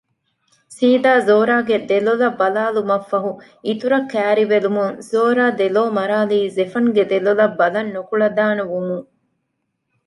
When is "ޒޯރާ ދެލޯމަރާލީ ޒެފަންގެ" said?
5.09-7.03